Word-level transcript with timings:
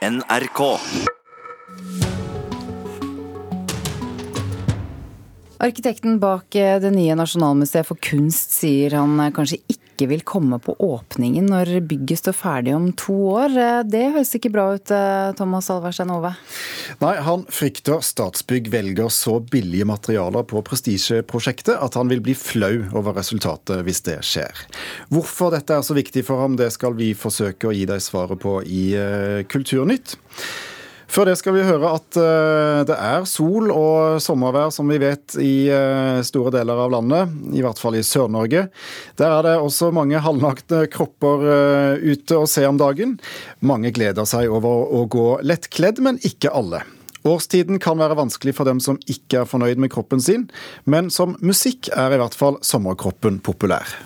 NRK. 0.00 0.60
Arkitekten 5.60 6.16
bak 6.22 6.56
eh, 6.56 6.78
det 6.80 6.88
nye 6.94 7.12
Nasjonalmuseet 7.20 7.84
for 7.84 8.00
kunst 8.00 8.54
sier 8.56 8.96
han 8.96 9.20
eh, 9.20 9.28
kanskje 9.36 9.58
ikke 9.68 9.79
vil 10.08 10.22
komme 10.24 10.56
på 10.62 10.72
åpningen 10.80 11.50
når 11.52 11.72
bygget 11.90 12.22
står 12.22 12.36
ferdig 12.38 12.74
om 12.76 12.88
to 12.96 13.16
år. 13.34 13.56
Eh, 13.58 13.80
det 13.84 14.02
høres 14.14 14.32
ikke 14.38 14.52
bra 14.54 14.64
ut, 14.78 14.94
Thomas 15.36 15.68
Alverstein 15.72 16.12
Ove? 16.14 16.32
Nei, 17.02 17.12
han 17.26 17.44
frykter 17.52 18.00
Statsbygg 18.04 18.70
velger 18.72 19.12
så 19.12 19.36
billige 19.42 19.88
materialer 19.88 20.46
på 20.48 20.62
prestisjeprosjektet 20.66 21.76
at 21.76 21.98
han 21.98 22.10
vil 22.10 22.22
bli 22.24 22.34
flau 22.38 22.72
over 22.96 23.18
resultatet 23.20 23.84
hvis 23.86 24.04
det 24.08 24.18
skjer. 24.26 24.64
Hvorfor 25.12 25.54
dette 25.54 25.76
er 25.76 25.86
så 25.86 25.96
viktig 25.96 26.24
for 26.26 26.42
ham, 26.42 26.56
det 26.60 26.72
skal 26.74 26.96
vi 26.98 27.12
forsøke 27.18 27.70
å 27.70 27.76
gi 27.76 27.86
deg 27.90 28.02
svaret 28.04 28.40
på 28.42 28.60
i 28.64 28.84
Kulturnytt. 29.50 30.16
Før 31.10 31.26
det 31.26 31.40
skal 31.40 31.56
vi 31.56 31.64
høre 31.66 31.90
at 31.90 32.16
eh, 32.22 32.80
det 32.86 32.94
er 32.94 33.24
sol 33.26 33.72
og 33.74 34.20
sommervær, 34.22 34.70
som 34.70 34.86
vi 34.92 35.00
vet, 35.02 35.34
i 35.42 35.66
eh, 35.66 36.20
store 36.26 36.52
deler 36.54 36.84
av 36.84 36.92
landet. 36.94 37.32
I 37.50 37.64
hvert 37.64 37.80
fall 37.82 37.96
i 37.98 38.04
Sør-Norge. 38.06 38.68
Der 39.18 39.34
er 39.34 39.42
det 39.48 39.56
også 39.58 39.88
mange 39.94 40.20
halvnakne 40.22 40.84
kropper 40.92 41.42
eh, 41.50 42.04
ute 42.14 42.38
å 42.38 42.46
se 42.46 42.62
om 42.68 42.78
dagen. 42.78 43.16
Mange 43.58 43.90
gleder 43.96 44.28
seg 44.28 44.52
over 44.54 44.86
å 44.86 45.02
gå 45.10 45.26
lettkledd, 45.42 45.98
men 46.06 46.20
ikke 46.22 46.52
alle. 46.54 46.84
Årstiden 47.26 47.82
kan 47.82 47.98
være 47.98 48.16
vanskelig 48.16 48.54
for 48.56 48.70
dem 48.70 48.78
som 48.80 49.00
ikke 49.10 49.42
er 49.42 49.50
fornøyd 49.50 49.82
med 49.82 49.90
kroppen 49.92 50.22
sin, 50.22 50.46
men 50.86 51.10
som 51.10 51.34
musikk 51.42 51.90
er 51.90 52.14
i 52.14 52.20
hvert 52.22 52.38
fall 52.38 52.60
sommerkroppen 52.64 53.42
populær. 53.42 53.98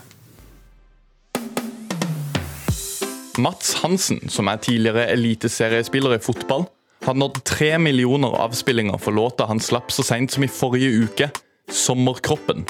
Mats 3.38 3.74
Hansen, 3.82 4.22
som 4.30 4.48
er 4.48 4.62
tidligere 4.62 5.08
eliteseriespiller 5.12 6.16
i 6.16 6.22
fotball, 6.22 6.64
har 7.04 7.14
nådd 7.14 7.44
tre 7.44 7.78
millioner 7.78 8.28
avspillinger 8.28 8.98
for 8.98 9.12
låta 9.12 9.46
han 9.46 9.60
slapp 9.60 9.92
så 9.92 10.02
seint 10.02 10.32
som 10.32 10.44
i 10.44 10.48
forrige 10.48 11.04
uke, 11.04 11.30
'Sommerkroppen'. 11.70 12.64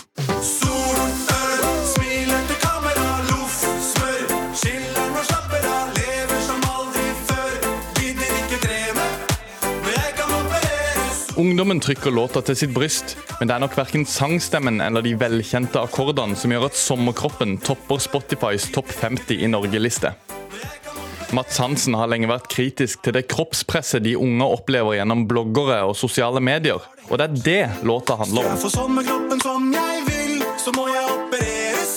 Ungdommen 11.36 11.80
trykker 11.80 12.10
låta 12.10 12.40
til 12.42 12.56
sitt 12.56 12.70
bryst, 12.74 13.16
men 13.40 13.48
det 13.48 13.54
er 13.54 13.58
nok 13.58 13.74
verken 13.76 14.06
sangstemmen 14.06 14.80
eller 14.80 15.02
de 15.02 15.16
velkjente 15.18 15.82
akkordene 15.82 16.36
som 16.38 16.50
gjør 16.50 16.68
at 16.70 16.78
Sommerkroppen 16.78 17.58
topper 17.58 17.98
Spotifys 17.98 18.70
topp 18.70 18.90
50 19.02 19.42
i 19.42 19.50
Norge-liste. 19.50 20.14
Mats 21.34 21.56
Hansen 21.58 21.96
har 21.98 22.06
lenge 22.06 22.28
vært 22.30 22.44
kritisk 22.52 23.00
til 23.02 23.16
det 23.16 23.24
kroppspresset 23.26 24.04
de 24.04 24.12
unge 24.14 24.46
opplever 24.54 24.94
gjennom 25.00 25.24
bloggere 25.26 25.80
og 25.88 25.96
sosiale 25.98 26.38
medier. 26.38 26.84
Og 27.08 27.18
det 27.18 27.26
er 27.26 27.40
det 27.48 27.86
låta 27.88 28.14
handler 28.20 28.46
om. 28.46 28.54
Skal 28.54 28.60
jeg 28.60 28.62
få 28.62 28.70
sommerkroppen 28.76 29.42
som 29.42 29.66
jeg 29.74 30.04
vil, 30.06 30.44
så 30.62 30.74
må 30.76 30.84
jeg 30.92 31.16
opereres. 31.16 31.96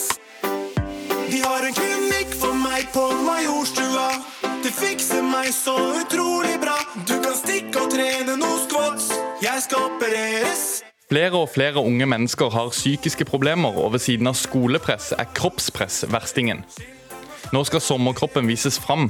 De 1.28 1.44
har 1.44 1.70
en 1.70 1.78
klinikk 1.78 2.34
for 2.42 2.58
meg 2.64 2.90
på 2.96 3.06
Majorstua. 3.28 4.08
Det 4.66 4.74
fikser 4.74 5.22
meg 5.30 5.54
så 5.54 5.78
utrolig 6.02 6.58
bra. 6.66 6.80
Du 7.06 7.14
kan 7.22 7.38
stikke 7.38 7.86
og 7.86 7.94
trene 7.94 8.42
noe 8.42 8.60
squats. 8.66 9.14
Jeg 9.46 9.68
skal 9.70 9.86
opereres. 9.92 10.68
Flere 11.14 11.38
og 11.38 11.52
flere 11.54 11.86
unge 11.86 12.10
mennesker 12.10 12.50
har 12.58 12.74
psykiske 12.74 13.30
problemer, 13.30 13.78
og 13.86 13.94
ved 13.94 14.08
siden 14.10 14.34
av 14.34 14.42
skolepress 14.42 15.14
er 15.14 15.30
kroppspress 15.38 16.08
verstingen. 16.10 16.66
Nå 17.56 17.62
skal 17.64 17.80
sommerkroppen 17.80 18.48
vises 18.50 18.76
fram. 18.80 19.06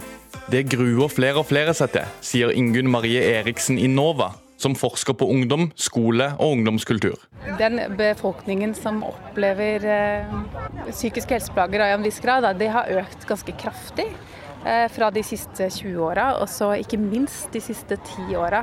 Det 0.51 0.67
gruer 0.69 1.09
flere 1.09 1.41
og 1.41 1.47
flere 1.49 1.73
seg 1.73 1.89
til, 1.95 2.11
sier 2.21 2.51
Ingunn 2.53 2.89
Marie 2.93 3.23
Eriksen 3.39 3.79
i 3.81 3.87
NOVA, 3.89 4.29
som 4.61 4.75
forsker 4.77 5.17
på 5.17 5.25
ungdom, 5.33 5.71
skole 5.73 6.29
og 6.37 6.57
ungdomskultur. 6.59 7.17
Den 7.57 7.79
befolkningen 7.97 8.75
som 8.77 9.01
opplever 9.07 9.87
eh, 9.89 10.35
psykiske 10.91 11.33
helseplager 11.39 11.87
av 11.87 11.95
en 11.95 12.05
viss 12.05 12.21
grad, 12.21 12.45
det 12.61 12.69
har 12.75 12.91
økt 13.01 13.25
ganske 13.25 13.57
kraftig 13.57 14.05
eh, 14.11 14.85
fra 14.93 15.09
de 15.13 15.25
siste 15.25 15.71
20 15.73 15.97
åra, 16.11 16.29
og 16.37 16.45
så 16.51 16.75
ikke 16.77 17.01
minst 17.01 17.49
de 17.57 17.63
siste 17.63 17.97
10 17.97 18.37
åra. 18.37 18.61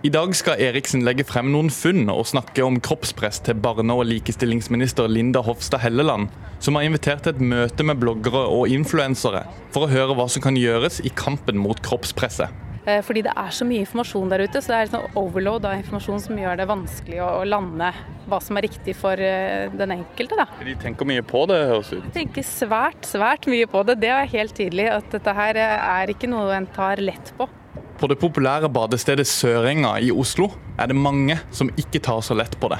I 0.00 0.08
dag 0.08 0.30
skal 0.32 0.56
Eriksen 0.64 1.02
legge 1.04 1.26
frem 1.28 1.50
noen 1.52 1.66
funn 1.68 2.06
og 2.08 2.22
snakke 2.30 2.62
om 2.64 2.78
kroppspress 2.80 3.42
til 3.44 3.58
barne- 3.60 3.92
og 3.92 4.06
likestillingsminister 4.08 5.10
Linda 5.12 5.42
Hofstad 5.44 5.82
Helleland, 5.82 6.30
som 6.56 6.78
har 6.78 6.86
invitert 6.88 7.26
til 7.26 7.34
et 7.34 7.42
møte 7.50 7.84
med 7.84 8.00
bloggere 8.00 8.46
og 8.48 8.72
influensere 8.72 9.42
for 9.74 9.84
å 9.84 9.90
høre 9.92 10.16
hva 10.16 10.24
som 10.32 10.40
kan 10.46 10.56
gjøres 10.56 11.02
i 11.04 11.12
kampen 11.12 11.60
mot 11.60 11.84
kroppspresset. 11.84 12.48
Eh, 12.88 13.02
fordi 13.04 13.26
det 13.28 13.36
er 13.36 13.52
så 13.52 13.68
mye 13.68 13.84
informasjon 13.84 14.32
der 14.32 14.46
ute, 14.46 14.64
så 14.64 14.72
det 14.72 14.78
er 14.78 14.88
liksom 14.88 15.20
overload 15.20 15.68
av 15.68 15.76
informasjon 15.82 16.24
som 16.30 16.40
gjør 16.46 16.56
det 16.62 16.70
vanskelig 16.72 17.20
å 17.20 17.44
lande 17.44 17.92
hva 18.24 18.40
som 18.40 18.56
er 18.56 18.70
riktig 18.70 18.96
for 18.96 19.20
eh, 19.20 19.68
den 19.76 19.98
enkelte. 19.98 20.40
Da. 20.40 20.48
De 20.64 20.80
tenker 20.80 21.12
mye 21.12 21.28
på 21.28 21.44
det, 21.52 21.60
høres 21.74 21.92
ut? 21.92 22.08
De 22.08 22.16
tenker 22.22 22.48
svært, 22.56 23.04
svært 23.04 23.44
mye 23.52 23.68
på 23.68 23.84
det. 23.84 24.00
Det 24.00 24.16
er 24.16 24.32
helt 24.32 24.56
tydelig 24.56 24.94
at 24.96 25.12
dette 25.12 25.40
her 25.44 25.60
eh, 25.60 25.88
er 26.00 26.16
ikke 26.16 26.32
noe 26.32 26.56
en 26.56 26.72
tar 26.72 27.04
lett 27.04 27.36
på. 27.36 27.52
På 28.00 28.08
det 28.08 28.16
populære 28.16 28.68
badestedet 28.72 29.26
Sørenga 29.28 29.98
i 30.00 30.08
Oslo 30.08 30.46
er 30.80 30.88
det 30.88 30.96
mange 30.96 31.34
som 31.52 31.68
ikke 31.76 32.00
tar 32.00 32.22
så 32.24 32.32
lett 32.32 32.54
på 32.56 32.70
det. 32.72 32.78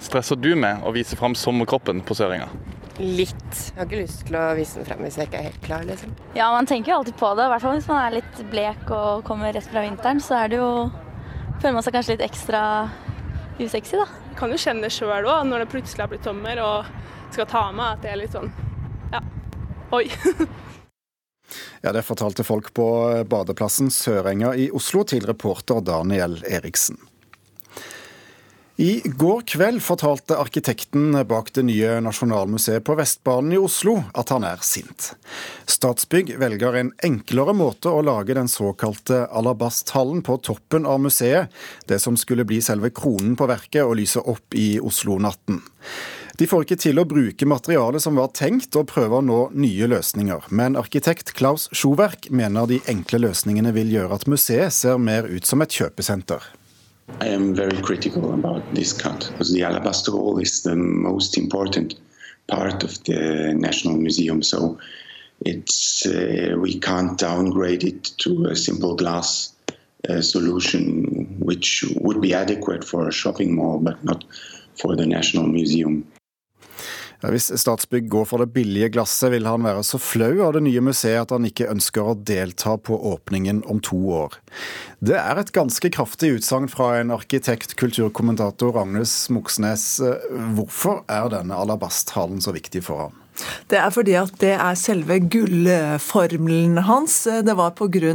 Stresser 0.00 0.38
du 0.40 0.54
med 0.56 0.80
å 0.88 0.92
vise 0.94 1.18
fram 1.20 1.34
sommerkroppen 1.36 2.00
på 2.00 2.16
Sørenga? 2.16 2.46
Litt. 2.96 3.44
Jeg 3.52 3.76
har 3.76 3.84
ikke 3.84 4.00
lyst 4.00 4.24
til 4.24 4.38
å 4.40 4.46
vise 4.56 4.80
den 4.80 4.88
frem 4.88 5.04
hvis 5.04 5.18
jeg 5.20 5.28
ikke 5.28 5.42
er 5.42 5.48
helt 5.50 5.60
klar. 5.66 5.84
liksom. 5.84 6.16
Ja, 6.32 6.48
man 6.54 6.64
tenker 6.70 6.94
jo 6.94 7.02
alltid 7.02 7.18
på 7.20 7.34
det. 7.36 7.44
I 7.44 7.52
hvert 7.52 7.66
fall 7.66 7.76
hvis 7.76 7.90
man 7.92 8.00
er 8.06 8.16
litt 8.16 8.42
blek 8.54 8.88
og 8.88 9.24
kommer 9.28 9.52
rett 9.52 9.68
fra 9.68 9.84
vinteren. 9.84 10.24
Så 10.24 10.38
er 10.40 10.54
det 10.54 10.62
jo 10.62 10.70
føler 11.60 11.76
man 11.76 11.84
seg 11.84 11.98
kanskje 11.98 12.16
litt 12.16 12.26
ekstra 12.30 12.64
usexy, 13.60 14.00
da. 14.00 14.08
Jeg 14.30 14.38
kan 14.40 14.54
jo 14.54 14.62
kjenne 14.64 14.88
det 14.88 14.94
sjøl 14.96 15.28
òg, 15.28 15.44
når 15.50 15.66
det 15.66 15.72
plutselig 15.76 16.06
har 16.06 16.14
blitt 16.14 16.24
sommer 16.24 16.64
og 16.64 16.88
skal 17.36 17.52
ta 17.52 17.66
meg, 17.68 17.98
at 17.98 18.04
det 18.06 18.14
er 18.14 18.22
litt 18.24 18.32
sånn 18.32 18.48
ja, 19.12 19.20
oi. 19.92 20.06
Ja, 21.84 21.92
Det 21.92 22.02
fortalte 22.02 22.44
folk 22.44 22.70
på 22.74 22.86
badeplassen 23.28 23.90
Sørenga 23.92 24.54
i 24.56 24.70
Oslo 24.72 25.02
til 25.04 25.26
reporter 25.28 25.82
Daniel 25.84 26.38
Eriksen. 26.48 26.96
I 28.80 29.02
går 29.04 29.42
kveld 29.52 29.82
fortalte 29.84 30.38
arkitekten 30.40 31.12
bak 31.28 31.52
det 31.54 31.66
nye 31.68 31.98
Nasjonalmuseet 32.02 32.86
på 32.88 32.96
Vestbanen 32.96 33.52
i 33.52 33.60
Oslo 33.60 33.98
at 34.16 34.32
han 34.32 34.48
er 34.48 34.64
sint. 34.64 35.12
Statsbygg 35.68 36.32
velger 36.40 36.80
en 36.80 36.94
enklere 37.04 37.52
måte 37.52 37.92
å 37.92 38.00
lage 38.00 38.34
den 38.40 38.48
såkalte 38.48 39.26
alabasthallen 39.28 40.24
på 40.24 40.40
toppen 40.40 40.88
av 40.88 41.04
museet, 41.04 41.52
det 41.84 42.00
som 42.00 42.16
skulle 42.16 42.48
bli 42.48 42.64
selve 42.64 42.90
kronen 42.96 43.36
på 43.36 43.52
verket 43.52 43.84
og 43.84 43.98
lyse 44.00 44.24
opp 44.24 44.56
i 44.56 44.80
Oslo-natten. 44.80 45.60
De 46.34 46.46
får 46.50 46.64
ikke 46.64 46.76
til 46.82 46.98
å 46.98 47.04
bruke 47.06 47.46
materialet 47.46 48.02
som 48.02 48.16
var 48.18 48.32
tenkt, 48.34 48.74
og 48.74 48.88
prøver 48.90 49.22
nå 49.22 49.38
nye 49.54 49.86
løsninger. 49.86 50.48
Men 50.50 50.74
arkitekt 50.74 51.30
Klaus 51.38 51.68
Sjoverk 51.70 52.26
mener 52.34 52.66
de 52.66 52.80
enkle 52.90 53.20
løsningene 53.22 53.70
vil 53.76 53.92
gjøre 53.92 54.18
at 54.18 54.26
museet 54.26 54.74
ser 54.74 54.98
mer 54.98 55.28
ut 55.30 55.46
som 55.46 55.62
et 55.62 55.70
kjøpesenter. 55.70 56.42
I 57.22 57.28
am 57.28 57.54
very 57.54 57.80
critical 57.82 58.32
about 58.34 58.64
this 58.74 58.92
cut 58.92 59.28
because 59.30 59.52
the 59.52 59.62
alabaster 59.62 60.10
hall 60.10 60.40
is 60.40 60.62
the 60.62 60.74
most 60.74 61.38
important 61.38 61.94
part 62.48 62.82
of 62.82 62.98
the 63.04 63.54
National 63.54 63.96
Museum. 63.96 64.42
So 64.42 64.78
it's 65.46 66.04
uh, 66.04 66.56
we 66.58 66.80
can't 66.80 67.16
downgrade 67.16 68.10
simple 68.56 68.96
glass 68.96 69.52
uh, 70.08 70.20
solution, 70.20 71.36
which 71.38 71.84
would 72.00 72.20
be 72.20 72.34
adequate 72.34 72.82
for 72.82 73.06
a 73.06 73.12
shopping 73.12 73.54
mall, 73.54 73.78
but 73.78 74.02
not 74.02 74.24
for 74.74 74.96
the 74.96 75.06
National 75.06 75.46
Museum. 75.46 76.04
Hvis 77.32 77.48
Statsbygg 77.60 78.10
går 78.12 78.26
for 78.28 78.42
det 78.42 78.52
billige 78.52 78.90
glasset, 78.96 79.30
vil 79.32 79.48
han 79.48 79.64
være 79.64 79.84
så 79.86 80.00
flau 80.02 80.42
av 80.44 80.54
det 80.56 80.64
nye 80.66 80.82
museet 80.84 81.22
at 81.22 81.32
han 81.32 81.48
ikke 81.48 81.70
ønsker 81.72 82.04
å 82.04 82.16
delta 82.18 82.76
på 82.76 82.98
åpningen 83.14 83.62
om 83.70 83.80
to 83.84 83.98
år. 84.12 84.36
Det 85.04 85.16
er 85.16 85.40
et 85.40 85.54
ganske 85.56 85.88
kraftig 85.94 86.34
utsagn 86.38 86.68
fra 86.72 86.94
en 87.00 87.14
arkitekt, 87.14 87.76
kulturkommentator 87.80 88.76
Agnes 88.82 89.16
Moxnes. 89.32 89.88
Hvorfor 90.56 91.04
er 91.08 91.32
denne 91.32 91.56
alabasthallen 91.56 92.44
så 92.44 92.52
viktig 92.56 92.84
for 92.84 93.06
ham? 93.06 93.23
Det 93.70 93.78
er 93.80 93.90
fordi 93.90 94.14
at 94.18 94.34
det 94.42 94.52
er 94.54 94.76
selve 94.78 95.16
gullformelen 95.32 96.78
hans. 96.86 97.16
Det 97.24 97.56
var 97.58 97.74
pga. 97.78 98.12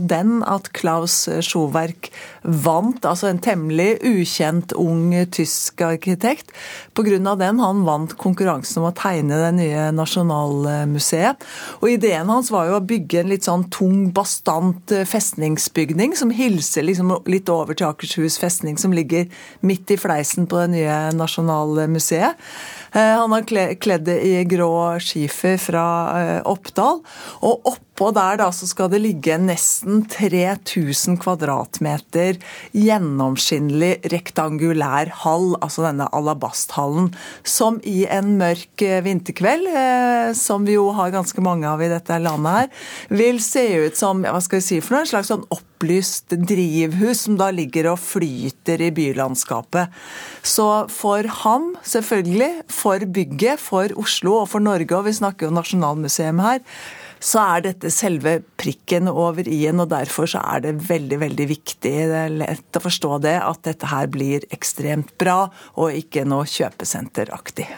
den 0.00 0.42
at 0.42 0.70
Klaus 0.74 1.28
Sjoverk 1.44 2.10
vant, 2.42 3.04
altså 3.04 3.28
en 3.30 3.38
temmelig 3.42 4.00
ukjent 4.02 4.74
ung 4.74 5.12
tysk 5.30 5.80
arkitekt. 5.86 6.50
Pga. 6.94 7.36
den 7.38 7.60
han 7.62 7.84
vant 7.86 8.16
konkurransen 8.18 8.82
om 8.82 8.90
å 8.90 8.96
tegne 8.96 9.38
det 9.38 9.52
nye 9.60 9.90
Nasjonalmuseet. 9.94 11.46
Og 11.80 11.88
ideen 11.94 12.30
hans 12.32 12.50
var 12.50 12.70
jo 12.70 12.78
å 12.80 12.84
bygge 12.84 13.22
en 13.22 13.32
litt 13.32 13.46
sånn 13.46 13.68
tung, 13.70 14.10
bastant 14.12 14.92
festningsbygning 15.06 16.16
som 16.18 16.34
hilser 16.34 16.86
liksom 16.88 17.14
litt 17.30 17.50
over 17.52 17.78
til 17.78 17.92
Akershus 17.92 18.40
festning, 18.42 18.78
som 18.78 18.94
ligger 18.94 19.28
midt 19.62 19.90
i 19.92 20.00
fleisen 20.00 20.48
på 20.50 20.64
det 20.64 20.72
nye 20.76 21.02
Nasjonalmuseet. 21.14 22.38
Han 22.92 23.32
har 23.32 23.46
kledd 23.80 24.04
det 24.04 24.18
i 24.26 24.34
grå 24.48 24.98
skifer 25.00 25.56
fra 25.60 25.84
Oppdal. 26.48 27.00
Og 27.40 27.70
oppå 27.72 28.10
der 28.12 28.38
da 28.40 28.48
så 28.52 28.68
skal 28.68 28.90
det 28.92 29.00
ligge 29.04 29.38
nesten 29.40 30.02
3000 30.12 31.16
kvadratmeter 31.22 32.36
gjennomskinnelig 32.76 34.10
rektangulær 34.12 35.12
hall, 35.22 35.54
altså 35.64 35.86
denne 35.86 36.08
alabasthallen, 36.12 37.12
som 37.48 37.80
i 37.88 38.04
en 38.12 38.36
mørk 38.40 38.84
vinterkveld, 39.06 39.68
som 40.38 40.68
vi 40.68 40.76
jo 40.76 40.90
har 40.96 41.14
ganske 41.14 41.44
mange 41.44 41.68
av 41.68 41.82
i 41.84 41.90
dette 41.92 42.20
landet 42.20 42.58
her, 42.58 42.72
vil 43.22 43.40
se 43.44 43.66
ut 43.86 43.98
som 43.98 44.24
hva 44.26 44.40
skal 44.44 44.60
vi 44.60 44.68
si 44.68 44.80
for 44.82 44.98
noe, 44.98 45.06
en 45.06 45.12
slags 45.14 45.32
sånn 45.32 45.46
opplyst 45.82 46.30
drivhus 46.30 47.24
som 47.26 47.36
da 47.40 47.50
ligger 47.50 47.90
og 47.90 47.98
flyter 47.98 48.80
i 48.86 48.92
bylandskapet. 48.94 49.90
Så 50.42 50.86
for 50.92 51.26
ham, 51.42 51.72
selvfølgelig, 51.82 52.62
for 52.70 53.02
bygget, 53.02 53.58
for 53.58 53.90
Oslo 53.98 54.42
og 54.42 54.48
for 54.52 54.62
Norge, 54.62 54.94
og 54.94 55.08
vi 55.08 55.16
snakker 55.18 55.48
jo 55.48 55.56
Nasjonalmuseum 55.56 56.38
her, 56.38 56.62
så 57.22 57.42
er 57.42 57.66
dette 57.66 57.90
selve 57.90 58.40
prikken 58.58 59.10
over 59.10 59.46
i-en, 59.46 59.82
og 59.82 59.90
derfor 59.90 60.26
så 60.30 60.42
er 60.54 60.62
det 60.64 60.88
veldig, 60.88 61.20
veldig 61.22 61.48
viktig, 61.50 61.92
det 62.10 62.18
er 62.18 62.34
lett 62.34 62.78
å 62.78 62.82
forstå 62.82 63.18
det, 63.26 63.36
at 63.42 63.62
dette 63.66 63.90
her 63.90 64.10
blir 64.10 64.46
ekstremt 64.54 65.14
bra, 65.18 65.46
og 65.78 65.98
ikke 65.98 66.26
noe 66.26 66.46
kjøpesenteraktig. 66.50 67.68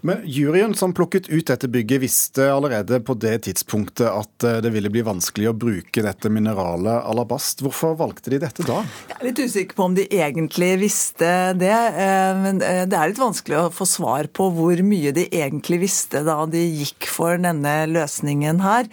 Men 0.00 0.20
Juryen 0.24 0.74
som 0.74 0.94
plukket 0.94 1.28
ut 1.28 1.46
dette 1.46 1.68
bygget, 1.68 2.00
visste 2.00 2.46
allerede 2.52 3.00
på 3.04 3.14
det 3.20 3.34
tidspunktet 3.44 4.08
at 4.08 4.44
eh, 4.48 4.60
det 4.64 4.72
ville 4.72 4.88
bli 4.92 5.02
vanskelig 5.04 5.50
å 5.50 5.56
bruke 5.56 6.04
dette 6.04 6.30
mineralet 6.32 7.04
alabast. 7.04 7.60
Hvorfor 7.60 7.98
valgte 7.98 8.32
de 8.32 8.38
dette 8.40 8.64
da? 8.64 8.80
Jeg 9.10 9.18
er 9.18 9.28
litt 9.28 9.42
usikker 9.44 9.76
på 9.76 9.88
om 9.90 9.96
de 9.98 10.06
egentlig 10.08 10.70
visste 10.80 11.32
det. 11.60 11.74
Eh, 12.00 12.40
men 12.40 12.62
eh, 12.64 12.86
det 12.88 12.96
er 12.96 13.12
litt 13.12 13.20
vanskelig 13.20 13.58
å 13.60 13.66
få 13.74 13.88
svar 13.88 14.30
på 14.32 14.48
hvor 14.56 14.80
mye 14.86 15.12
de 15.16 15.26
egentlig 15.28 15.82
visste 15.84 16.24
da 16.24 16.38
de 16.48 16.64
gikk 16.64 17.10
for 17.10 17.36
denne 17.40 17.74
løsningen 17.90 18.60
her. 18.64 18.88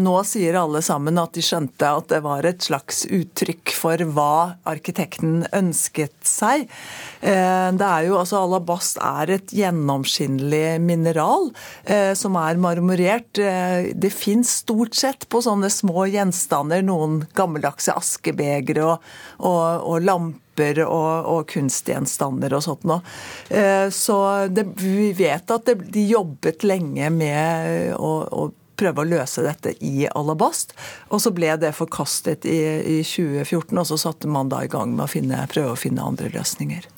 Nå 0.00 0.12
sier 0.26 0.56
alle 0.58 0.80
sammen 0.84 1.18
at 1.20 1.34
de 1.36 1.42
skjønte 1.44 1.88
at 2.00 2.08
det 2.12 2.20
var 2.24 2.46
et 2.46 2.62
slags 2.64 3.02
uttrykk 3.10 3.72
for 3.76 4.02
hva 4.14 4.56
arkitekten 4.68 5.44
ønsket 5.56 6.14
seg. 6.26 6.66
Det 7.20 7.86
er 7.86 8.06
jo, 8.06 8.16
altså 8.20 8.40
Alabast 8.44 9.00
er 9.04 9.34
et 9.36 9.54
gjennomsnitt 9.54 10.19
gjennomskinnelig 10.20 10.80
mineral 10.80 11.50
eh, 11.84 12.14
som 12.14 12.36
er 12.36 12.56
marmorert. 12.56 13.38
Eh, 13.38 13.94
det 13.94 14.10
fins 14.10 14.60
stort 14.62 14.94
sett 14.94 15.28
på 15.28 15.42
sånne 15.42 15.70
små 15.70 16.06
gjenstander, 16.06 16.82
noen 16.82 17.26
gammeldagse 17.34 17.92
askebegre 17.92 18.84
og, 18.84 19.02
og, 19.38 19.82
og 19.86 20.04
lamper 20.04 20.82
og, 20.84 21.26
og, 21.26 21.46
kunstgjenstander 21.48 22.52
og 22.54 22.62
sånt 22.62 22.84
noe. 22.84 23.00
Eh, 23.48 23.88
så 23.90 24.48
det, 24.48 24.66
vi 24.76 25.12
vet 25.12 25.50
at 25.50 25.66
det, 25.66 25.90
de 25.90 26.06
jobbet 26.10 26.64
lenge 26.64 27.10
med 27.10 27.94
å, 27.96 28.12
å 28.30 28.50
prøve 28.80 29.02
å 29.02 29.08
løse 29.08 29.42
dette 29.44 29.74
i 29.84 30.06
alabast. 30.08 30.72
Og 31.12 31.20
så 31.20 31.32
ble 31.36 31.52
det 31.60 31.74
forkastet 31.76 32.46
i, 32.48 32.60
i 32.98 33.00
2014, 33.04 33.76
og 33.76 33.88
så 33.88 33.98
satte 34.00 34.28
man 34.28 34.48
da 34.48 34.62
i 34.64 34.70
gang 34.72 34.94
med 34.94 35.04
å 35.04 35.10
finne, 35.10 35.42
prøve 35.52 35.74
å 35.74 35.80
finne 35.80 36.04
andre 36.04 36.32
løsninger. 36.32 36.88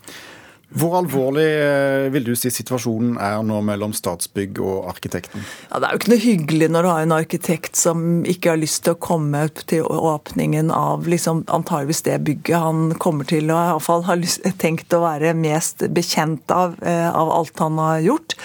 Hvor 0.73 0.97
alvorlig 1.03 1.45
eh, 1.45 2.09
vil 2.15 2.25
du 2.25 2.33
si 2.39 2.51
situasjonen 2.53 3.19
er 3.21 3.43
nå 3.45 3.61
mellom 3.67 3.93
Statsbygg 3.97 4.61
og 4.65 4.89
arkitekten? 4.93 5.45
Ja, 5.69 5.81
Det 5.81 5.89
er 5.89 5.93
jo 5.93 6.01
ikke 6.01 6.13
noe 6.15 6.25
hyggelig 6.25 6.69
når 6.73 6.87
du 6.87 6.91
har 6.93 7.07
en 7.07 7.17
arkitekt 7.17 7.77
som 7.77 8.23
ikke 8.29 8.55
har 8.55 8.61
lyst 8.61 8.85
til 8.87 8.97
å 8.97 9.03
komme 9.03 9.45
til 9.69 9.85
åpningen 9.85 10.73
av 10.75 11.09
liksom, 11.11 11.45
antageligvis 11.53 12.05
det 12.09 12.21
bygget 12.27 12.65
han 12.65 12.95
kommer 13.03 13.29
til 13.29 13.53
å 13.53 13.59
i 13.63 13.73
hvert 13.73 13.87
fall 13.87 14.07
har 14.09 14.23
tenkt 14.63 14.95
å 14.97 15.03
være 15.05 15.35
mest 15.37 15.85
bekjent 15.93 16.55
av, 16.55 16.79
eh, 16.81 17.09
av 17.11 17.33
alt 17.37 17.59
han 17.61 17.81
har 17.83 18.01
gjort. 18.07 18.39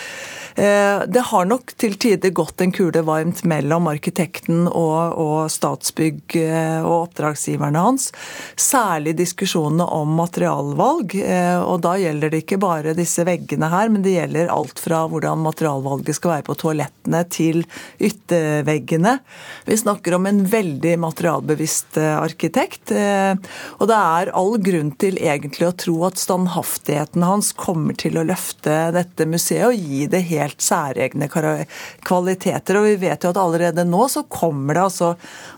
Eh, 0.58 1.02
det 1.08 1.22
har 1.30 1.46
nok 1.46 1.76
til 1.78 1.94
tider 2.02 2.32
gått 2.34 2.62
en 2.64 2.72
kule 2.74 3.04
varmt 3.06 3.44
mellom 3.46 3.86
arkitekten 3.92 4.64
og, 4.66 5.14
og 5.22 5.52
Statsbygg 5.54 6.34
eh, 6.42 6.80
og 6.82 7.12
oppdragsgiverne 7.12 7.84
hans. 7.84 8.08
Særlig 8.58 9.14
diskusjonene 9.20 9.86
om 9.86 10.16
materialvalg. 10.18 11.14
Eh, 11.22 11.60
og 11.62 11.84
da 11.86 11.94
gjelder 12.02 12.34
det 12.34 12.42
ikke 12.42 12.58
bare 12.64 12.96
disse 12.98 13.26
veggene 13.28 13.70
her, 13.70 13.92
men 13.94 14.02
det 14.06 14.16
gjelder 14.16 14.50
alt 14.54 14.82
fra 14.82 15.04
hvordan 15.12 15.46
materialvalget 15.46 16.18
skal 16.18 16.34
være 16.40 16.48
på 16.50 16.58
toalettene 16.64 17.22
til 17.30 17.62
ytterveggene. 18.02 19.20
Vi 19.70 19.78
snakker 19.78 20.18
om 20.18 20.26
en 20.26 20.42
veldig 20.50 20.96
materialbevisst 21.06 22.00
arkitekt. 22.02 22.92
Og 22.94 23.90
det 23.90 23.98
er 23.98 24.32
all 24.38 24.56
grunn 24.64 24.92
til 25.00 25.20
egentlig 25.22 25.68
å 25.68 25.76
tro 25.78 25.98
at 26.08 26.20
standhaftigheten 26.22 27.26
hans 27.28 27.54
kommer 27.58 27.98
til 28.00 28.18
å 28.18 28.26
løfte 28.26 28.80
dette 28.96 29.28
museet 29.30 29.68
og 29.70 29.78
gi 29.78 30.08
det 30.10 30.24
helt 30.32 30.47
helt 30.48 30.64
særegne 30.64 31.30
kvaliteter. 31.30 32.80
Og 32.80 32.88
vi 32.88 32.96
vet 33.08 33.24
jo 33.24 33.34
at 33.34 33.42
allerede 33.42 33.86
nå 33.88 34.08
så 34.12 34.24
kommer 34.32 34.78
det 34.78 34.86
altså 34.88 35.14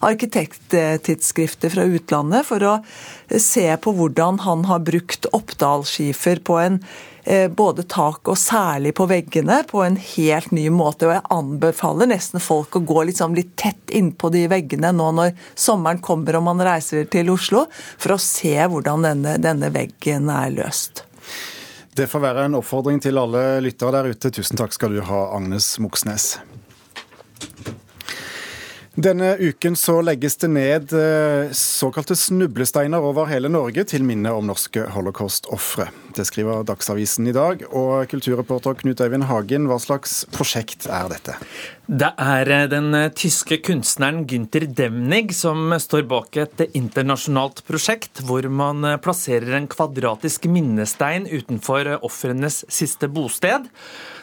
arkitekttidsskrifter 0.06 1.74
fra 1.74 1.86
utlandet 1.88 2.48
for 2.50 2.66
å 2.66 2.76
se 3.38 3.70
på 3.78 3.94
hvordan 3.96 4.42
han 4.46 4.66
har 4.70 4.84
brukt 4.86 5.30
Oppdalsskifer 5.36 6.42
på 6.46 6.58
en 6.60 6.80
eh, 7.24 7.48
både 7.52 7.86
tak 7.90 8.28
og 8.32 8.40
særlig 8.40 8.96
på 8.98 9.06
veggene 9.10 9.62
på 9.70 9.84
en 9.86 10.00
helt 10.16 10.52
ny 10.56 10.68
måte. 10.74 11.08
Og 11.08 11.16
jeg 11.18 11.28
anbefaler 11.36 12.10
nesten 12.10 12.44
folk 12.44 12.80
å 12.80 12.86
gå 12.86 13.06
liksom 13.12 13.38
litt 13.38 13.54
tett 13.60 13.94
innpå 13.94 14.32
de 14.34 14.48
veggene 14.52 14.94
nå 14.96 15.12
når 15.20 15.36
sommeren 15.54 16.02
kommer 16.02 16.40
og 16.40 16.48
man 16.50 16.66
reiser 16.66 17.06
til 17.12 17.32
Oslo, 17.34 17.68
for 17.98 18.16
å 18.16 18.24
se 18.24 18.56
hvordan 18.58 19.06
denne, 19.06 19.38
denne 19.42 19.72
veggen 19.74 20.32
er 20.34 20.52
løst. 20.58 21.06
Det 21.96 22.08
får 22.08 22.22
være 22.24 22.46
en 22.48 22.60
oppfordring 22.60 23.02
til 23.04 23.18
alle 23.20 23.60
lyttere 23.66 23.92
der 23.98 24.14
ute. 24.14 24.32
Tusen 24.32 24.60
takk 24.60 24.76
skal 24.76 24.94
du 24.96 25.02
ha, 25.06 25.22
Agnes 25.36 25.78
Moxnes. 25.82 26.38
Denne 29.00 29.36
uken 29.40 29.78
så 29.80 30.00
legges 30.04 30.36
det 30.42 30.50
ned 30.52 30.94
eh, 30.98 31.52
såkalte 31.56 32.18
snublesteiner 32.20 33.00
over 33.00 33.30
hele 33.32 33.48
Norge 33.52 33.86
til 33.88 34.04
minne 34.04 34.34
om 34.36 34.50
norske 34.50 34.90
holocaust-ofre. 34.92 35.88
Det 36.20 36.26
skriver 36.28 36.66
Dagsavisen 36.68 37.30
i 37.32 37.34
dag. 37.36 37.62
Og 37.72 38.04
kulturreporter 38.12 38.76
Knut 38.82 39.00
Øyvind 39.00 39.30
Hagen, 39.30 39.70
hva 39.72 39.78
slags 39.80 40.26
prosjekt 40.34 40.90
er 40.92 41.08
dette? 41.14 41.38
Det 41.88 42.10
er 42.20 42.52
eh, 42.54 42.66
den 42.70 42.92
eh, 42.94 43.08
tyske 43.16 43.62
kunstneren 43.66 44.26
Günther 44.30 44.68
Demnig 44.68 45.32
som 45.34 45.72
står 45.80 46.04
bak 46.12 46.36
et 46.38 46.66
internasjonalt 46.78 47.64
prosjekt 47.66 48.22
hvor 48.28 48.46
man 48.52 48.84
plasserer 49.02 49.56
en 49.58 49.70
kvadratisk 49.72 50.46
minnestein 50.52 51.26
utenfor 51.32 51.96
ofrenes 52.06 52.62
siste 52.68 53.10
bosted. 53.10 53.72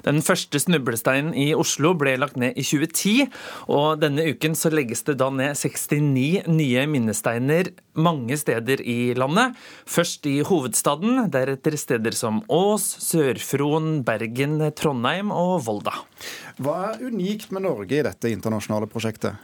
Den 0.06 0.20
første 0.22 0.60
snublesteinen 0.62 1.32
i 1.34 1.48
Oslo 1.58 1.90
ble 1.98 2.14
lagt 2.20 2.36
ned 2.38 2.54
i 2.54 2.62
2010, 2.62 3.26
og 3.74 4.04
denne 4.04 4.28
uken 4.30 4.54
så 4.54 4.70
legges 4.70 5.02
det 5.08 5.16
da 5.18 5.32
ned 5.34 5.58
69 5.58 6.46
nye 6.46 6.86
minnesteiner 6.86 7.72
mange 7.98 8.36
steder 8.38 8.84
i 8.86 9.16
landet. 9.18 9.56
Først 9.88 10.28
i 10.30 10.38
hovedstaden, 10.46 11.24
deretter 11.32 11.74
steder 11.86 12.16
som 12.18 12.40
Ås, 12.50 12.84
Sør-Fron, 13.06 14.00
Bergen, 14.06 14.58
Trondheim 14.74 15.30
og 15.34 15.60
Volda. 15.68 15.94
Hva 16.56 16.76
er 16.88 17.02
unikt 17.10 17.50
med 17.52 17.66
Norge 17.66 17.98
i 17.98 18.04
dette 18.04 18.30
internasjonale 18.32 18.88
prosjektet? 18.88 19.36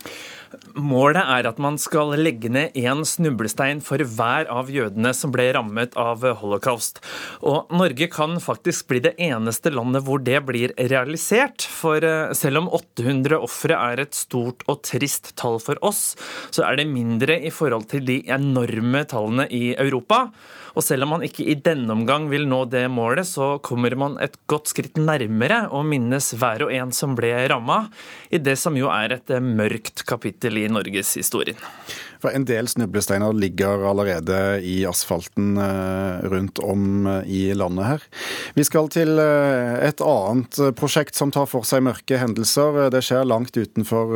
Målet 0.76 1.20
er 1.20 1.48
at 1.48 1.58
man 1.60 1.76
skal 1.80 2.14
legge 2.16 2.48
ned 2.52 2.76
én 2.78 3.02
snublestein 3.08 3.82
for 3.84 4.00
hver 4.00 4.48
av 4.52 4.70
jødene 4.72 5.12
som 5.16 5.32
ble 5.32 5.50
rammet 5.52 5.96
av 6.00 6.24
holocaust. 6.40 7.02
Og 7.44 7.72
Norge 7.72 8.08
kan 8.12 8.38
faktisk 8.40 8.88
bli 8.88 9.02
det 9.04 9.14
eneste 9.20 9.72
landet 9.72 10.06
hvor 10.06 10.24
det 10.24 10.40
blir 10.48 10.72
realisert. 10.78 11.64
For 11.68 12.04
eh, 12.04 12.32
selv 12.36 12.62
om 12.62 12.72
800 12.80 13.40
ofre 13.44 13.76
er 13.76 14.04
et 14.06 14.16
stort 14.16 14.64
og 14.68 14.80
trist 14.88 15.34
tall 15.40 15.60
for 15.60 15.80
oss, 15.84 16.14
så 16.48 16.64
er 16.68 16.80
det 16.80 16.88
mindre 16.92 17.36
i 17.44 17.52
forhold 17.52 17.90
til 17.92 18.08
de 18.08 18.22
enorme 18.32 19.04
tallene 19.08 19.48
i 19.52 19.72
Europa. 19.76 20.26
Og 20.72 20.84
selv 20.84 21.04
om 21.04 21.16
man 21.16 21.24
ikke 21.26 21.44
i 21.44 21.58
denne 21.60 21.92
omgang 21.92 22.28
vil 22.32 22.46
nå 22.48 22.64
det 22.72 22.86
målet, 22.92 23.28
så 23.28 23.56
kommer 23.64 23.92
man 23.98 24.16
et 24.24 24.38
godt 24.48 24.70
skritt 24.72 24.96
nærmere 25.00 25.66
å 25.68 25.82
minnes 25.84 26.32
hver 26.38 26.64
og 26.66 26.72
en 26.72 26.94
som 27.02 27.18
ble 27.18 27.34
ramma, 27.50 27.84
i 28.30 28.40
det 28.40 28.56
som 28.60 28.78
jo 28.78 28.88
er 28.94 29.18
et 29.18 29.34
mørkt 29.42 30.06
kapittel 30.08 30.62
i 30.62 30.68
norgeshistorien. 30.70 31.58
For 32.22 32.30
En 32.30 32.44
del 32.46 32.68
snublesteiner 32.70 33.34
ligger 33.34 33.82
allerede 33.90 34.60
i 34.62 34.84
asfalten 34.86 35.56
eh, 35.58 36.28
rundt 36.30 36.58
om 36.62 37.06
eh, 37.06 37.26
i 37.26 37.40
landet 37.54 37.88
her. 37.88 38.04
Vi 38.54 38.64
skal 38.66 38.86
til 38.94 39.18
eh, 39.18 39.82
et 39.88 40.02
annet 40.06 40.60
prosjekt 40.78 41.18
som 41.18 41.32
tar 41.34 41.48
for 41.50 41.66
seg 41.66 41.82
mørke 41.82 42.20
hendelser. 42.20 42.90
Det 42.94 43.02
skjer 43.02 43.26
langt 43.26 43.56
utenfor 43.58 44.12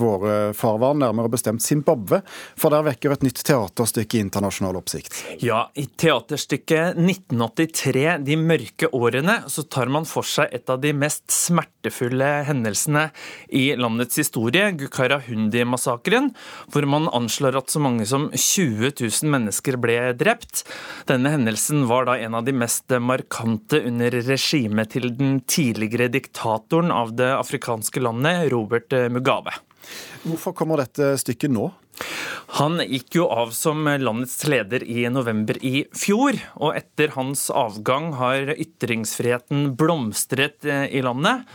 våre 0.00 0.36
farvann, 0.56 1.00
nærmere 1.02 1.32
bestemt 1.32 1.64
Zimbabwe. 1.64 2.20
For 2.58 2.70
der 2.70 2.86
vekker 2.86 3.16
et 3.16 3.26
nytt 3.26 3.42
teaterstykke 3.46 4.20
internasjonal 4.22 4.78
oppsikt. 4.78 5.16
Ja, 5.42 5.64
i 5.74 5.88
teaterstykket 5.88 7.00
1983, 7.00 8.06
De 8.26 8.38
mørke 8.38 8.90
årene, 8.94 9.40
så 9.50 9.64
tar 9.66 9.90
man 9.90 10.06
for 10.08 10.26
seg 10.26 10.52
et 10.54 10.70
av 10.70 10.80
de 10.82 10.94
mest 10.96 11.26
smertefulle 11.34 12.30
hendelsene 12.46 13.08
i 13.56 13.70
landets 13.78 14.20
historie, 14.20 14.70
Gukarahundi-massakren, 14.78 16.30
hvor 16.70 16.86
man 16.90 16.99
Man 17.00 17.08
anslår 17.22 17.56
at 17.56 17.72
så 17.72 17.80
mange 17.80 18.04
som 18.06 18.26
20 18.34 18.90
000 19.00 19.30
mennesker 19.32 19.78
ble 19.80 19.96
drept. 20.20 20.66
Denne 21.08 21.32
hendelsen 21.32 21.86
var 21.88 22.04
da 22.08 22.18
en 22.20 22.36
av 22.36 22.44
de 22.44 22.52
mest 22.52 22.92
markante 23.00 23.80
under 23.88 24.12
regimet 24.26 24.92
til 24.92 25.08
den 25.16 25.38
tidligere 25.48 26.10
diktatoren 26.12 26.92
av 26.92 27.14
det 27.16 27.30
afrikanske 27.38 28.02
landet, 28.04 28.50
Robert 28.52 28.92
Mugabe. 29.08 29.54
Hvorfor 30.26 30.52
kommer 30.52 30.82
dette 30.82 31.14
stykket 31.22 31.54
nå? 31.54 31.70
Han 32.60 32.82
gikk 32.84 33.16
jo 33.16 33.30
av 33.32 33.54
som 33.56 33.88
landets 33.88 34.42
leder 34.50 34.84
i 34.84 35.06
november 35.12 35.56
i 35.64 35.86
fjor, 35.96 36.36
og 36.60 36.76
etter 36.76 37.14
hans 37.16 37.48
avgang 37.48 38.12
har 38.20 38.52
ytringsfriheten 38.58 39.70
blomstret 39.80 40.68
i 40.68 41.00
landet. 41.04 41.48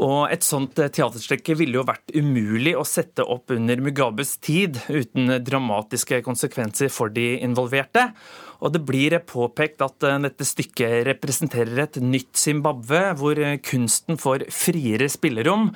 Og 0.00 0.30
et 0.32 0.44
sånt 0.44 0.78
teaterstykke 0.78 1.56
ville 1.60 1.76
jo 1.76 1.86
vært 1.88 2.12
umulig 2.16 2.72
å 2.78 2.86
sette 2.88 3.24
opp 3.24 3.52
under 3.52 3.82
Mugabes 3.84 4.38
tid 4.40 4.78
uten 4.88 5.34
dramatiske 5.44 6.22
konsekvenser 6.24 6.92
for 6.92 7.12
de 7.12 7.34
involverte. 7.44 8.06
Og 8.60 8.74
det 8.74 8.82
blir 8.84 9.16
påpekt 9.24 9.80
at 9.84 10.04
eh, 10.04 10.18
dette 10.26 10.46
stykket 10.48 11.04
representerer 11.08 11.84
et 11.84 12.00
nytt 12.04 12.36
Zimbabwe, 12.36 13.02
hvor 13.20 13.40
kunsten 13.64 14.20
får 14.20 14.46
friere 14.52 15.08
spillerom. 15.12 15.70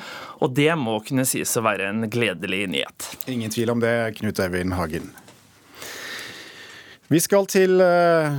Og 0.45 0.57
det 0.57 0.73
må 0.81 0.99
kunne 1.05 1.27
sies 1.29 1.57
å 1.57 1.65
være 1.65 1.91
en 1.93 2.09
gledelig 2.13 2.65
nyhet. 2.77 3.11
Ingen 3.33 3.53
tvil 3.53 3.73
om 3.77 3.85
det, 3.85 3.95
Knut 4.21 4.41
Eivind 4.45 4.77
Hagen. 4.77 5.13
Vi 7.13 7.19
skal 7.21 7.45
til 7.53 7.83
uh, 7.85 8.33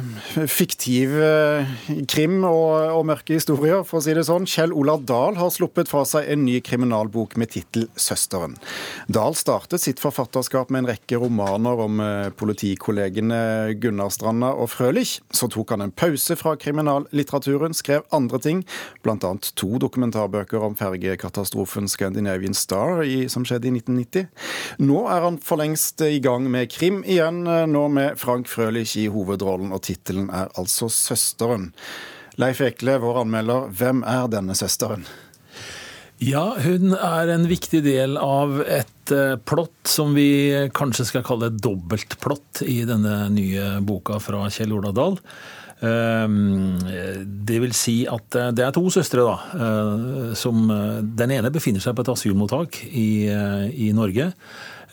fiktiv 0.49 1.11
uh, 1.21 1.67
krim 2.09 2.39
og, 2.47 2.71
og, 2.95 3.03
mørke 3.05 3.35
historier, 3.37 3.83
for 3.85 3.99
å 3.99 4.01
si 4.01 4.15
det 4.17 4.23
sånn. 4.25 4.47
Kjell 4.49 4.71
Olav 4.73 5.03
Dahl 5.05 5.37
har 5.37 5.51
sluppet 5.53 5.91
fra 5.91 6.01
seg 6.09 6.25
en 6.33 6.41
ny 6.47 6.55
kriminalbok 6.65 7.35
med 7.37 7.51
tittel 7.53 7.85
'Søsteren'. 7.93 8.55
Dahl 9.05 9.37
startet 9.37 9.83
sitt 9.83 10.01
forfatterskap 10.01 10.73
med 10.73 10.81
en 10.81 10.89
rekke 10.89 11.19
romaner 11.21 11.83
om 11.83 12.01
uh, 12.01 12.31
politikollegene 12.33 13.75
Gunnar 13.77 14.09
Stranda 14.09 14.49
og 14.57 14.71
Frølich. 14.73 15.19
Så 15.29 15.51
tok 15.53 15.75
han 15.75 15.85
en 15.85 15.93
pause 15.93 16.33
fra 16.33 16.55
kriminallitteraturen, 16.57 17.77
skrev 17.77 18.01
andre 18.17 18.41
ting, 18.41 18.65
bl.a. 19.05 19.35
to 19.53 19.69
dokumentarbøker 19.85 20.65
om 20.65 20.73
fergekatastrofen 20.81 21.85
'Scandinavian 21.85 22.57
Star' 22.57 23.05
i, 23.05 23.29
som 23.29 23.45
skjedde 23.45 23.69
i 23.69 23.75
1990. 23.77 24.25
Nå 24.81 25.05
er 25.05 25.29
han 25.29 25.37
for 25.37 25.61
lengst 25.61 26.01
i 26.01 26.17
gang 26.17 26.49
med 26.49 26.73
krim 26.73 27.03
igjen, 27.05 27.45
nå 27.45 27.87
med 27.93 28.17
Frank 28.17 28.54
Frølich 28.55 28.95
i 29.01 29.09
hovedrollen, 29.11 29.73
og 29.75 29.83
tittelen 29.83 30.29
er 30.31 30.51
altså 30.55 30.87
'Søsteren'. 30.87 31.73
Leif 32.39 32.59
Ekle, 32.63 32.97
vår 32.99 33.21
anmelder, 33.23 33.69
hvem 33.71 34.03
er 34.03 34.27
denne 34.31 34.55
søsteren? 34.57 35.05
Ja, 36.23 36.53
hun 36.63 36.93
er 36.95 37.31
en 37.33 37.47
viktig 37.47 37.81
del 37.83 38.15
av 38.19 38.61
et 38.63 39.11
eh, 39.11 39.35
plott 39.43 39.87
som 39.91 40.13
vi 40.15 40.51
kanskje 40.75 41.07
skal 41.09 41.25
kalle 41.27 41.49
et 41.51 41.59
dobbeltplott 41.63 42.63
i 42.63 42.81
denne 42.87 43.25
nye 43.35 43.75
boka 43.83 44.19
fra 44.23 44.45
Kjell 44.51 44.71
Ola. 44.77 44.93
Ehm, 45.83 46.77
det 47.47 47.59
vil 47.59 47.75
si 47.75 47.97
at 48.07 48.39
eh, 48.39 48.53
det 48.55 48.63
er 48.63 48.75
to 48.75 48.85
søstre, 48.95 49.27
da. 49.27 49.35
Eh, 49.59 50.31
som 50.39 50.71
Den 51.19 51.35
ene 51.35 51.51
befinner 51.51 51.83
seg 51.83 51.97
på 51.97 52.05
et 52.05 52.13
asylmottak 52.15 52.79
i, 52.87 53.27
i 53.27 53.91
Norge. 53.95 54.31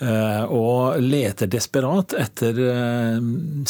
Eh, 0.02 0.44
og 0.50 0.98
leter 0.98 1.46
desperat 1.46 2.14
etter 2.18 2.56
eh, 2.64 3.18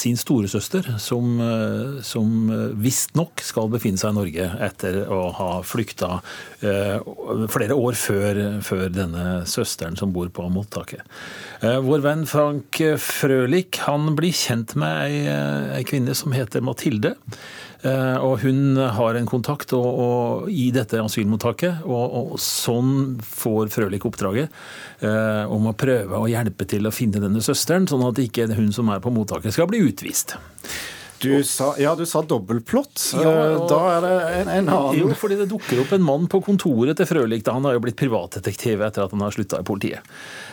sin 0.01 0.17
storesøster, 0.17 0.87
som, 1.03 1.35
eh, 1.45 1.99
som 2.07 2.49
visstnok 2.81 3.43
skal 3.45 3.69
befinne 3.73 4.01
seg 4.01 4.15
i 4.15 4.17
Norge 4.17 4.47
etter 4.65 5.03
å 5.13 5.27
ha 5.37 5.51
flykta 5.67 6.21
flere 6.63 7.75
år 7.75 7.97
før, 7.99 8.39
før 8.63 8.85
denne 8.95 9.43
søsteren 9.51 9.97
som 9.99 10.13
bor 10.15 10.29
på 10.31 10.45
mottaket. 10.53 11.03
Vår 11.59 12.05
venn 12.05 12.23
Frank 12.31 12.79
Frølich 13.03 13.81
han 13.89 14.13
blir 14.19 14.37
kjent 14.37 14.77
med 14.79 15.27
ei, 15.75 15.83
kvinne 15.89 16.15
som 16.15 16.35
heter 16.37 16.63
Mathilde. 16.63 17.17
Eh, 17.83 18.17
og 18.23 18.39
hun 18.45 18.79
har 18.79 19.17
en 19.19 19.27
kontakt 19.27 19.73
og, 19.75 19.87
og, 19.87 20.51
i 20.51 20.69
dette 20.75 21.01
asylmottaket, 21.03 21.83
og, 21.83 22.15
og 22.21 22.41
sånn 22.43 23.17
får 23.27 23.73
Frølich 23.75 24.07
oppdraget 24.07 24.53
eh, 25.03 25.43
om 25.51 25.67
å 25.67 25.75
prøve 25.79 26.21
å 26.21 26.31
hjelpe 26.31 26.69
til 26.71 26.87
å 26.87 26.95
finne 26.95 27.23
denne 27.23 27.43
søsteren, 27.43 27.89
sånn 27.91 28.07
at 28.07 28.23
ikke 28.23 28.47
hun 28.55 28.71
som 28.75 28.93
er 28.95 29.03
på 29.03 29.11
mottaket 29.15 29.57
skal 29.57 29.71
bli 29.71 29.83
utvist. 29.89 30.37
Du 31.23 31.45
sa, 31.47 31.73
ja, 31.79 31.95
du 31.95 32.03
sa 32.09 32.23
dobbeltplott. 32.27 33.13
Ja, 33.15 33.31
eh, 33.31 33.57
og, 33.57 33.69
da 33.71 33.81
er 33.93 34.05
det 34.05 34.15
en, 34.41 34.51
en, 34.51 34.71
annen 34.75 34.99
Jo, 34.99 35.11
fordi 35.19 35.39
det 35.39 35.49
dukker 35.53 35.85
opp 35.85 35.95
en 35.95 36.03
mann 36.05 36.27
på 36.31 36.43
kontoret 36.45 36.99
til 36.99 37.09
Frølich. 37.09 37.47
Han 37.47 37.69
har 37.69 37.77
jo 37.77 37.85
blitt 37.85 37.99
privatdetektiv 38.01 38.83
etter 38.83 39.07
at 39.07 39.15
han 39.15 39.23
har 39.23 39.35
slutta 39.35 39.63
i 39.63 39.67
politiet. 39.67 40.13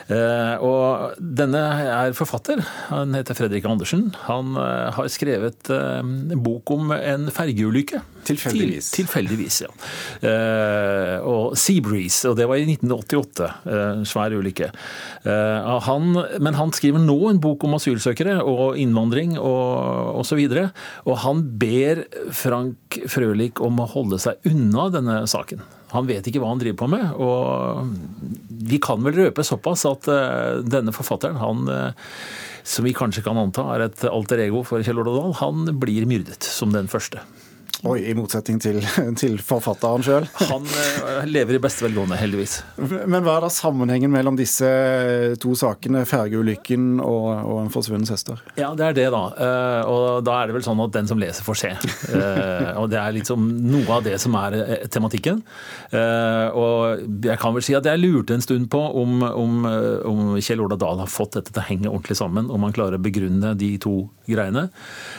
Eh, 0.09 0.55
og 0.65 1.17
denne 1.19 1.63
er 1.85 2.15
forfatter. 2.17 2.61
Han 2.89 3.17
heter 3.17 3.37
Fredrik 3.37 3.65
Andersen. 3.69 4.11
Han 4.27 4.55
eh, 4.57 4.89
har 4.95 5.09
skrevet 5.11 5.69
eh, 5.73 6.37
bok 6.37 6.73
om 6.73 6.93
en 6.95 7.29
fergeulykke. 7.33 8.01
Tilfeldigvis. 8.27 8.89
Til, 8.91 9.05
tilfeldigvis, 9.05 9.61
ja. 9.65 9.71
Og 11.25 11.55
Seabreeze, 11.59 12.29
og 12.29 12.37
det 12.39 12.47
var 12.49 12.59
i 12.59 12.67
1988. 12.67 13.49
Svær 14.09 14.35
ulykke. 14.35 14.69
Han, 15.87 16.11
men 16.41 16.57
han 16.59 16.73
skriver 16.75 17.01
nå 17.03 17.17
en 17.29 17.41
bok 17.43 17.65
om 17.67 17.77
asylsøkere 17.79 18.39
og 18.43 18.79
innvandring 18.81 19.37
og 19.39 20.19
osv. 20.21 20.43
Og, 20.49 20.85
og 21.09 21.19
han 21.25 21.43
ber 21.61 22.05
Frank 22.35 23.01
Frølich 23.09 23.61
om 23.63 23.81
å 23.81 23.89
holde 23.89 24.21
seg 24.21 24.49
unna 24.49 24.89
denne 24.93 25.21
saken. 25.29 25.63
Han 25.93 26.05
vet 26.09 26.27
ikke 26.29 26.41
hva 26.41 26.51
han 26.51 26.61
driver 26.61 26.83
på 26.83 26.89
med. 26.91 27.05
Og 27.17 28.59
vi 28.69 28.79
kan 28.83 29.01
vel 29.05 29.17
røpe 29.17 29.45
såpass 29.45 29.85
at 29.89 30.09
uh, 30.11 30.61
denne 30.65 30.93
forfatteren, 30.95 31.39
han 31.41 31.65
uh, 31.69 32.13
som 32.67 32.85
vi 32.85 32.93
kanskje 32.93 33.23
kan 33.25 33.39
anta 33.41 33.65
er 33.73 33.87
et 33.87 34.05
alter 34.09 34.43
ego 34.43 34.61
for 34.67 34.83
Kjell 34.85 35.01
Dahl 35.07 35.31
han 35.39 35.69
blir 35.81 36.05
myrdet 36.09 36.45
som 36.45 36.73
den 36.75 36.89
første. 36.91 37.23
Oi, 37.87 38.01
I 38.11 38.13
motsetning 38.17 38.57
til, 38.59 38.81
til 39.21 39.37
forfatteren 39.39 40.03
sjøl? 40.03 40.25
Han 40.49 40.65
uh, 40.67 41.21
lever 41.29 41.55
i 41.55 41.61
beste 41.63 41.85
velgående, 41.85 42.17
heldigvis. 42.19 42.57
Men 43.07 43.23
hva 43.23 43.37
er 43.37 43.45
da 43.45 43.51
sammenhengen 43.53 44.11
mellom 44.11 44.35
disse 44.35 44.67
to 45.39 45.53
sakene, 45.55 46.01
fergeulykken 46.09 46.99
og, 46.99 47.27
og 47.47 47.61
en 47.61 47.71
forsvunnet 47.71 48.11
søster? 48.11 48.41
Ja, 48.59 48.73
det 48.75 48.89
er 48.89 48.97
det, 48.97 49.05
da. 49.15 49.21
Uh, 49.31 49.91
og 49.93 50.25
da 50.27 50.35
er 50.41 50.49
det 50.49 50.57
vel 50.57 50.65
sånn 50.67 50.83
at 50.83 50.97
den 50.97 51.07
som 51.07 51.23
leser, 51.23 51.47
får 51.47 51.59
se. 51.61 51.71
Uh, 52.11 52.81
og 52.81 52.89
det 52.91 52.99
er 52.99 53.15
liksom 53.15 53.47
noe 53.69 53.87
av 53.95 54.03
det 54.09 54.17
som 54.19 54.35
er 54.39 54.59
tematikken. 54.91 55.39
og 56.59 57.23
jeg 57.23 57.39
kan 57.39 57.53
vel 57.55 57.63
si 57.63 57.75
at 57.77 57.87
jeg 57.87 58.01
lurte 58.01 58.35
en 58.35 58.43
stund 58.43 58.67
på 58.71 58.79
om, 58.99 59.23
om, 59.23 59.65
om 60.09 60.21
Kjell 60.43 60.61
Ola 60.63 60.75
Dahl 60.79 60.99
har 60.99 61.11
fått 61.11 61.37
dette 61.37 61.53
til 61.53 61.61
å 61.61 61.67
henge 61.69 61.89
ordentlig 61.89 62.19
sammen, 62.19 62.51
om 62.51 62.67
han 62.67 62.75
klarer 62.75 62.99
å 62.99 63.03
begrunne 63.03 63.55
de 63.59 63.71
to 63.81 63.95
greiene. 64.27 64.67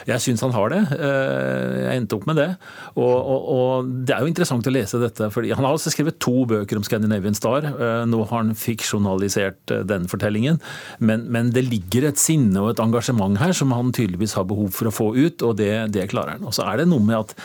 Jeg 0.07 0.23
syns 0.23 0.43
han 0.45 0.53
har 0.55 0.73
det. 0.73 0.81
jeg 0.91 1.97
endte 1.97 2.19
opp 2.19 2.29
med 2.29 2.39
det. 2.39 2.50
Og, 2.95 3.15
og, 3.15 3.49
og, 3.55 3.91
Det 4.07 4.15
er 4.15 4.23
jo 4.23 4.31
interessant 4.31 4.67
å 4.67 4.73
lese 4.73 4.99
dette. 5.01 5.29
fordi 5.33 5.53
Han 5.55 5.65
har 5.65 5.75
altså 5.75 5.93
skrevet 5.93 6.19
to 6.23 6.45
bøker 6.49 6.79
om 6.79 6.85
Scandinavian 6.87 7.37
Star. 7.37 7.67
Eh, 7.71 8.03
nå 8.09 8.23
har 8.25 8.43
han 8.43 8.55
fiksjonalisert 8.57 9.75
eh, 9.75 9.83
den 9.87 10.07
fortellingen. 10.11 10.61
Men, 10.99 11.27
men, 11.31 11.51
det 11.55 11.65
ligger 11.67 12.09
et 12.09 12.21
sinne 12.21 12.61
og 12.61 12.73
et 12.73 12.83
engasjement 12.83 13.39
her 13.41 13.53
som 13.57 13.73
han 13.75 13.93
tydeligvis 13.95 14.37
har 14.39 14.47
behov 14.49 14.71
for 14.75 14.89
å 14.89 14.95
få 14.95 15.11
ut, 15.17 15.43
og 15.45 15.57
det, 15.59 15.73
det 15.95 16.09
klarer 16.11 16.37
han. 16.37 16.47
Og 16.47 16.55
så 16.55 16.67
er 16.69 16.81
det 16.81 16.89
noe 16.91 17.03
med 17.03 17.19
at 17.23 17.35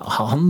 han 0.00 0.44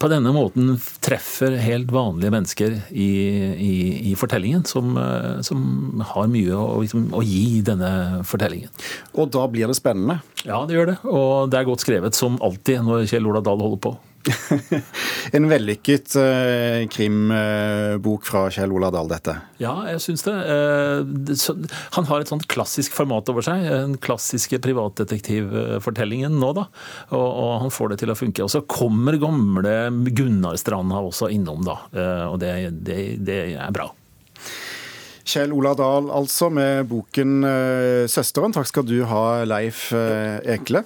på 0.00 0.08
denne 0.12 0.32
måten 0.34 0.74
treffer 1.00 1.56
helt 1.62 1.92
vanlige 1.94 2.32
mennesker 2.34 2.76
i, 2.90 3.08
i, 3.56 3.74
i 4.10 4.14
fortellingen, 4.18 4.66
som, 4.68 4.92
eh, 5.00 5.40
som, 5.46 6.02
har 6.12 6.28
mye 6.32 6.56
å, 6.56 6.82
liksom, 6.84 7.08
å, 7.16 7.22
gi 7.24 7.62
denne 7.64 8.20
fortellingen. 8.28 8.68
Og 9.16 9.32
da 9.32 9.46
blir 9.48 9.70
det 9.70 9.78
spennende? 9.78 10.20
Ja, 10.44 10.62
det 10.68 10.76
gjør 10.76 10.92
det. 10.92 10.98
Og 11.08 11.50
det 11.52 11.60
er 11.60 11.68
godt 11.68 11.84
skrevet, 11.84 12.18
som 12.18 12.36
alltid 12.44 12.84
når 12.84 13.08
Kjell 13.10 13.28
Ola 13.30 13.44
Dahl 13.44 13.64
holder 13.64 13.84
på. 13.88 13.96
en 15.32 15.46
vellykket 15.48 16.14
eh, 16.20 16.88
krimbok 16.92 18.26
fra 18.28 18.42
Kjell 18.52 18.72
Ola 18.74 18.90
Dahl, 18.92 19.08
dette? 19.10 19.36
Ja, 19.62 19.72
jeg 19.88 20.02
syns 20.04 20.24
det. 20.26 20.34
Uh, 20.34 21.78
han 21.96 22.08
har 22.10 22.22
et 22.22 22.32
sånt 22.32 22.46
klassisk 22.50 22.96
format 22.96 23.28
over 23.32 23.44
seg. 23.46 23.64
Den 23.64 23.96
klassiske 24.02 24.60
privatdetektivfortellingen 24.64 26.36
nå, 26.40 26.52
da. 26.58 26.66
Og, 27.14 27.26
og, 27.26 27.54
han 27.64 27.74
får 27.74 27.94
det 27.94 28.02
til 28.04 28.12
å 28.12 28.18
funke. 28.18 28.44
Og 28.44 28.52
så 28.52 28.64
kommer 28.68 29.18
gamle 29.20 29.76
Gunnar 30.12 30.60
Stranda 30.60 31.00
også 31.00 31.30
innom, 31.32 31.64
da. 31.66 31.80
Eh, 31.94 32.26
og 32.28 32.40
det, 32.42 32.54
det, 32.84 33.00
det 33.24 33.42
er 33.56 33.74
bra. 33.74 33.88
Kjell 35.30 35.52
Ola 35.54 35.76
Dahl, 35.78 36.08
altså, 36.12 36.48
med 36.52 36.88
boken 36.90 37.44
'Søsteren'. 38.10 38.56
Takk 38.56 38.66
skal 38.68 38.88
du 38.88 38.98
ha, 39.06 39.44
Leif 39.46 39.92
Ekle. 39.94 40.82